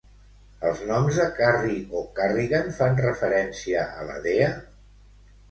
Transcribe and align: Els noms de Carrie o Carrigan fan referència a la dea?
Els 0.69 0.79
noms 0.91 1.19
de 1.19 1.27
Carrie 1.39 1.83
o 1.99 2.01
Carrigan 2.21 2.73
fan 2.79 2.99
referència 3.03 3.85
a 4.01 4.09
la 4.11 4.19
dea? 4.27 4.51